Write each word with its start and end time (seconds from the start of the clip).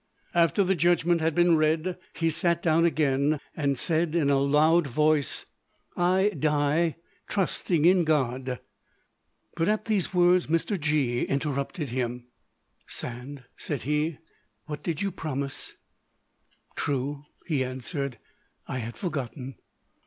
After 0.33 0.63
the 0.63 0.73
judgment 0.73 1.21
had 1.21 1.35
been 1.35 1.57
read, 1.57 1.95
he 2.15 2.31
sat 2.31 2.63
down 2.63 2.85
again 2.85 3.39
and 3.55 3.77
said 3.77 4.15
in 4.15 4.31
a 4.31 4.39
laud 4.39 4.87
voice, 4.87 5.45
"I 5.95 6.31
die 6.39 6.95
trusting 7.27 7.85
in 7.85 8.03
God." 8.03 8.59
But 9.55 9.69
at 9.69 9.85
these 9.85 10.11
words 10.11 10.47
Mr. 10.47 10.79
G———interrupted 10.79 11.89
him. 11.89 12.25
"Sand," 12.87 13.43
said 13.55 13.83
he, 13.83 14.17
"what 14.65 14.81
did 14.81 15.03
you 15.03 15.11
promise?" 15.11 15.75
"True," 16.75 17.25
he 17.45 17.63
answered; 17.63 18.17
"I 18.67 18.79
had 18.79 18.97
forgotten." 18.97 19.53